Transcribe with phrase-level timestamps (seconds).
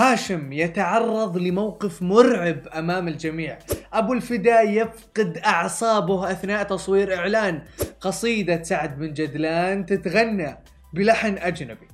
[0.00, 3.58] هاشم يتعرض لموقف مرعب أمام الجميع.
[3.92, 7.62] أبو الفداء يفقد أعصابه أثناء تصوير إعلان.
[8.00, 10.58] قصيدة سعد بن جدلان تتغنى
[10.94, 11.88] بلحن أجنبي.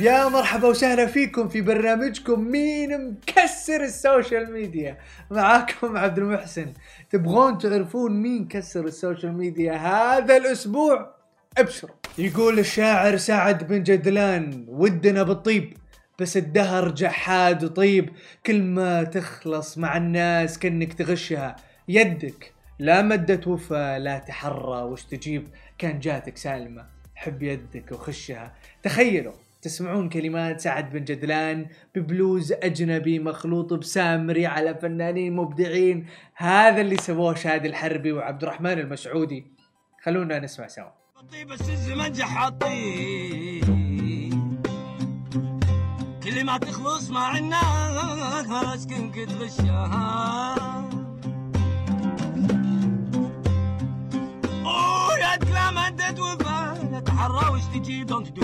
[0.00, 4.98] يا مرحبا وسهلا فيكم في برنامجكم مين مكسر ال social media؟
[5.30, 6.72] معاكم عبد المحسن.
[7.10, 11.17] تبغون تعرفون مين كسر ال social media هذا الأسبوع؟
[11.60, 11.94] ابشروا.
[12.18, 15.76] يقول الشاعر سعد بن جدلان ودنا بالطيب
[16.18, 18.10] بس الدهر جحاد وطيب.
[18.46, 21.56] كل ما تخلص مع الناس كأنك تغشها.
[21.88, 24.82] يدك لا مدت وفا لا تحرى.
[24.82, 26.86] وش تجيب؟ كان جاتك سالمة.
[27.14, 28.54] حب يدك وخشها.
[28.82, 29.32] تخيلوا
[29.62, 36.06] تسمعون كلمات سعد بن جدلان ببلوز أجنبي مخلوط بسامري على فنانين مبدعين.
[36.36, 39.46] هذا اللي سووه شاد الحربي وعبد الرحمن المسعودي.
[40.02, 40.90] خلونا نسمع سوا.
[41.18, 43.60] طيب بس الزمن جحطي
[46.22, 50.54] كل ما تخلص مع الناس كنك تغشها
[54.64, 58.42] أوه يا كلام مدد وفا تحرى وش تجي دونت دو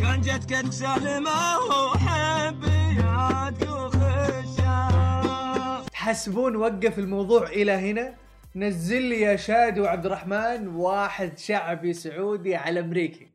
[0.00, 3.71] كان جتك سالمة وحبياتك وخشها
[6.02, 8.14] تحسبون وقف الموضوع إلى هنا.
[8.56, 13.28] نزل لي يا شاد وعبد الرحمن واحد شعبي سعودي على امريكي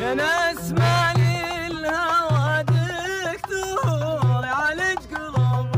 [0.00, 5.74] يا ناس مالي الهوى دكتور يعالج قلوب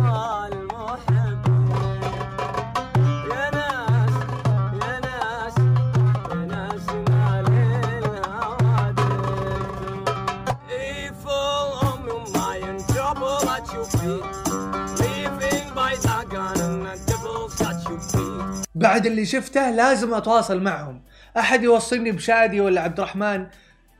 [0.52, 1.46] المحب
[3.30, 4.14] يا ناس
[4.82, 5.58] يا ناس
[6.30, 10.04] يا ناس مالي الهوى دكتور.
[10.68, 14.41] If all of my in trouble
[18.82, 21.02] بعد اللي شفته لازم أتواصل معهم.
[21.38, 23.46] أحد يوصلني بشادي ولا عبد الرحمن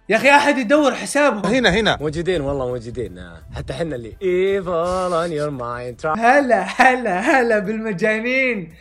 [0.08, 1.46] يا أخي أحد يدور حسابهم.
[1.46, 1.98] هنا هنا.
[2.00, 3.18] موجودين والله موجودين.
[3.18, 3.42] آه.
[3.56, 6.04] حتى حنا اللي on your mind.
[6.04, 8.72] Try هلا هلا هلا بالمجانين.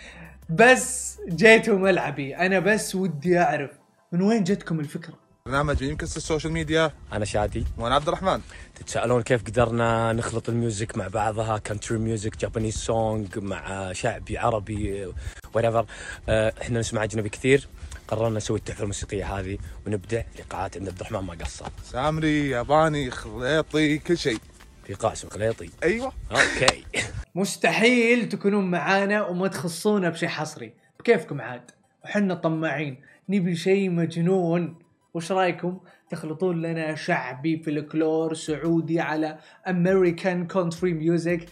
[0.49, 2.35] بس جيتوا ملعبي.
[2.35, 3.71] أنا بس ودي أعرف
[4.11, 7.65] من وين جتكم الفكرة؟ برنامج مين مكسر ال social media أنا شادي.
[7.77, 8.41] وأنا عبد الرحمن.
[8.75, 15.13] تتسالون كيف قدرنا نخلط ال music مع بعضها country music Japanese song مع شعبي عربي
[15.53, 15.85] وريفر
[16.29, 17.67] إحنا نسمع أجنبي كثير.
[18.07, 19.57] قررنا نسوي التحفة الموسيقية هذه
[19.87, 21.65] ونبدع لقاءات عند عبد الرحمن ما قصر.
[21.83, 24.39] سامري ياباني خليطي كل شيء.
[24.87, 26.13] في قاسم خليطي أيوه.
[26.31, 26.85] okay.
[27.35, 30.73] مستحيل تكونون معانا وما تخصونا بشيء حصري.
[30.99, 31.71] بكيفكم عاد؟
[32.05, 33.01] وحنا طماعين.
[33.29, 34.90] نبي شيء مجنون.
[35.13, 35.79] وش رأيكم؟
[36.09, 41.45] تخلطون لنا شعبي فلكلور سعودي على American country music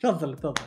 [0.00, 0.62] تفضل تفضل.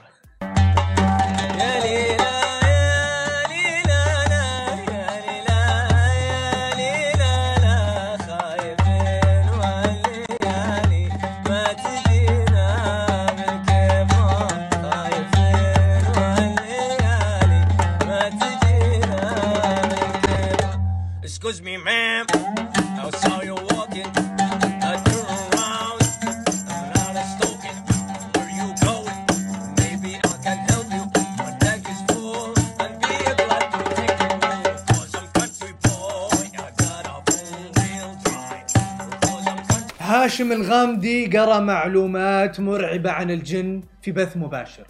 [40.24, 44.88] هاشم الغامدي قرأ معلومات مرعبة عن الجن في بث مباشر.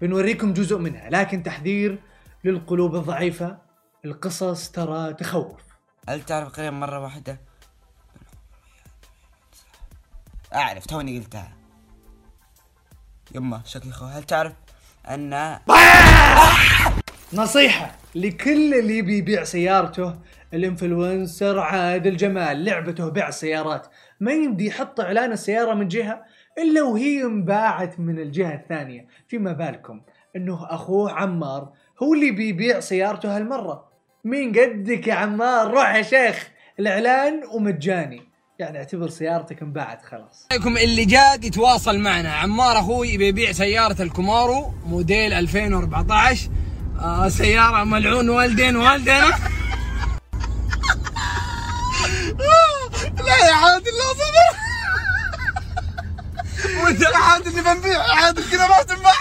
[0.00, 1.98] بنوريكم جزء منها لكن تحذير
[2.44, 3.58] للقلوب الضعيفة
[4.04, 5.60] القصص ترى تخوف.
[6.08, 7.40] هل تعرف قريب مرة واحدة؟
[10.54, 11.52] أعرف توني قلتها.
[13.34, 14.52] يما شكلي خو هل تعرف
[15.08, 15.58] أن
[17.32, 17.97] نصيحة!
[18.14, 20.14] لكل اللي يبي يبيع سيارته
[20.54, 22.64] ال influencer عادل جمال.
[22.64, 23.86] لعبته بيع السيارات.
[24.20, 26.22] ما يمدي يحط إعلان السيارة من جهة
[26.58, 29.06] إلا وهي انباعت من الجهة الثانية.
[29.28, 30.00] فيما بالكم
[30.36, 33.88] إنه أخوه عمار هو اللي بيبيع سيارته هالمرة.
[34.24, 36.48] مين قدك يا عمار؟ روح يا شيخ.
[36.78, 38.22] الإعلان ومجاني.
[38.58, 40.46] يعني اعتبر سيارتك انباعت خلاص.
[40.52, 42.32] عليكم اللي جاد يتواصل معنا.
[42.32, 46.50] عمار أخوي يبي يبيع سيارة ال Camaro موديل 2014
[47.00, 49.38] آه سيارة ملعون والدين والدينا.
[53.18, 54.58] لا يا عادل لا صبر.
[56.84, 59.12] وإنت يا عادل اللي بنبيع عادل كذا ما تنباع.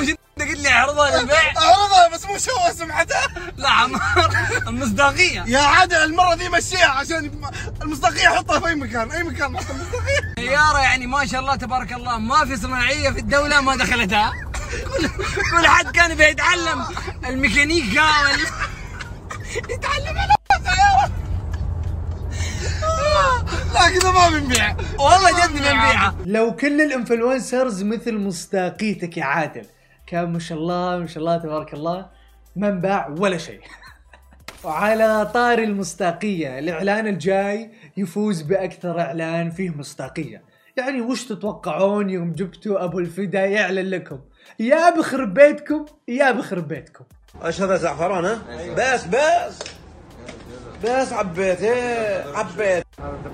[0.00, 3.26] مش انت قلت لي عرضها للبيع عرضها بس مو شو سمعتها.
[3.56, 4.30] لا عمار
[4.66, 5.44] المصداقية.
[5.46, 7.42] يا عادل المرة دي مشيها عشان
[7.82, 10.34] المصداقية حطها في أي مكان أي مكان حط المصداقية.
[10.36, 14.32] سيارة يعني ما شاء الله تبارك الله ما في صناعية في الدولة ما دخلتها.
[14.72, 15.08] كل
[15.50, 16.84] كل حد كان بيتعلم
[17.26, 18.40] الميكانيكا وال...
[19.70, 20.16] يتعلم
[23.74, 24.76] لا كذا ما بنبيع.
[24.98, 29.66] والله جد بنبيعها لو كل الانفلونسرز مثل مصداقيتك يا عادل
[30.06, 32.06] كان ما شاء الله ما شاء الله تبارك الله
[32.56, 33.60] ما انباع ولا شيء.
[34.64, 40.42] وعلى طاري المصداقية الإعلان الجاي يفوز بأكثر إعلان فيه مصداقية.
[40.76, 44.20] يعني وش تتوقعون يوم جبتوا أبو الفدا يعلن لكم؟
[44.58, 47.04] يا بخرب بيتكم يا بخرب بيتكم.
[47.44, 48.42] إيش هذا زعفران ها؟
[48.76, 49.58] بس بس.
[50.84, 52.84] بس عبيت إيه عبيت.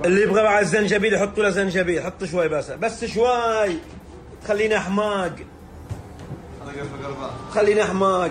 [0.04, 3.78] اللي يبغى مع الزنجبيل يحطوا له زنجبيل حط شوي بس بس شوي.
[4.44, 5.32] تخلينا أحماق.
[7.50, 8.30] خلينا أحماق.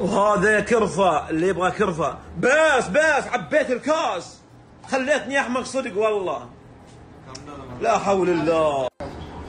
[0.00, 2.18] وهذا كرفة اللي يبغى كرفة.
[2.40, 4.40] بس بس عبيت الكاس.
[4.88, 6.48] خليتني أحمق صدق والله.
[7.80, 8.88] لا حول الله.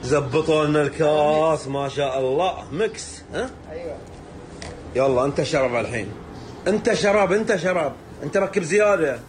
[0.02, 2.70] زبطوا لنا الكاس ما شاء الله.
[2.72, 3.50] mix ها؟
[4.96, 6.12] يلا انت شرب الحين.
[6.68, 7.92] انت شراب انت شراب
[8.22, 9.20] انت ركب زيادة.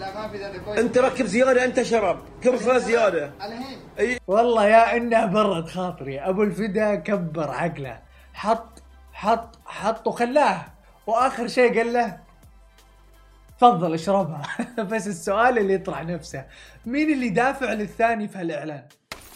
[0.00, 0.78] لا ما في ذا كويس.
[0.78, 2.18] انت ركب زيادة انت شرب.
[2.44, 3.30] كرفة زيادة.
[3.42, 4.18] الحين.
[4.26, 6.20] والله يا إنه برد خاطري.
[6.20, 7.98] أبو الفدا كبر عقله.
[8.34, 10.64] حط حط حط وخلاه.
[11.06, 12.16] وآخر شيء قال له
[13.62, 14.42] تفضل اشربها.
[14.90, 16.44] بس السؤال اللي يطرح نفسه
[16.86, 18.82] مين اللي دافع للثاني في هالاعلان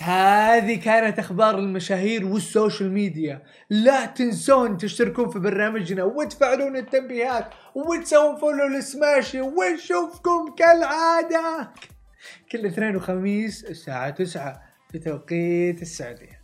[0.00, 3.42] هذه كانت أخبار المشاهير وال social media.
[3.70, 11.72] لا تنسون تشتركون في برنامجنا وتفعلون التنبيهات وتسوون follow ل Smashi ونشوفكم كالعادة.
[12.52, 14.62] كل اثنين وخميس الساعة 9
[14.92, 16.35] في توقيت السعودية.